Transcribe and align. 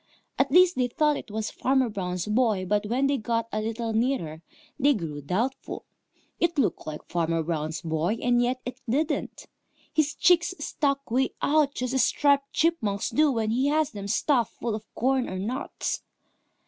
At 0.39 0.49
least, 0.51 0.77
they 0.77 0.87
thought 0.87 1.15
it 1.15 1.29
was 1.29 1.51
Farmer 1.51 1.87
Brown's 1.87 2.25
boy, 2.25 2.65
but 2.65 2.87
when 2.87 3.05
they 3.05 3.17
got 3.19 3.47
a 3.51 3.61
little 3.61 3.93
nearer, 3.93 4.41
they 4.79 4.95
grew 4.95 5.21
doubtful. 5.21 5.85
It 6.39 6.57
looked 6.57 6.87
like 6.87 7.07
Farmer 7.07 7.43
Brown's 7.43 7.83
boy, 7.83 8.15
and 8.19 8.41
yet 8.41 8.61
it 8.65 8.81
didn't. 8.89 9.45
His 9.93 10.15
cheeks 10.15 10.55
stuck 10.57 11.11
way 11.11 11.35
out 11.39 11.75
just 11.75 11.93
as 11.93 12.03
Striped 12.03 12.51
Chipmunk's 12.51 13.11
do 13.11 13.31
when 13.31 13.51
he 13.51 13.67
has 13.67 13.91
them 13.91 14.07
stuffed 14.07 14.53
full 14.57 14.73
of 14.73 14.91
corn 14.95 15.29
or 15.29 15.37
nuts. 15.37 16.01